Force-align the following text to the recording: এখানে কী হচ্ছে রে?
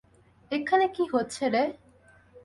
এখানে 0.51 0.85
কী 0.95 1.03
হচ্ছে 1.13 1.43
রে? 1.49 1.63